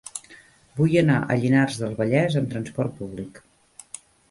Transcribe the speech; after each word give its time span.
Vull 0.79 0.95
anar 1.01 1.17
a 1.19 1.37
Llinars 1.43 1.77
del 1.83 1.95
Vallès 2.01 2.39
amb 2.41 2.51
trasport 2.57 2.99
públic. 3.05 3.41